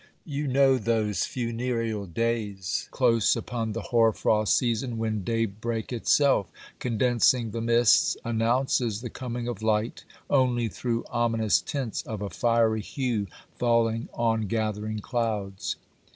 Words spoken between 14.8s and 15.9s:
clouds.